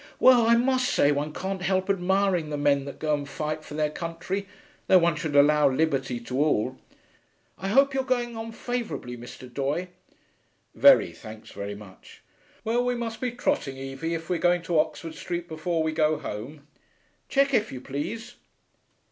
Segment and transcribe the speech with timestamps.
[0.19, 3.75] 'Well, I must say one can't help admiring the men that go and fight for
[3.75, 4.47] their country,
[4.87, 6.79] though one should allow liberty to all....
[7.59, 9.47] I hope you're going on favourably, Mr.
[9.47, 9.89] Doye.'
[10.73, 12.23] 'Very, thanks very much.'
[12.63, 16.17] 'Well, we must be trotting, Evie, if we're going to Oxford Street before we go
[16.17, 16.65] home....
[17.29, 18.37] Check, if you please....